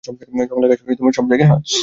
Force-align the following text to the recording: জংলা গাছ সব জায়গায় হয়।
জংলা 0.03 0.67
গাছ 0.67 0.79
সব 1.17 1.25
জায়গায় 1.29 1.49
হয়। 1.51 1.63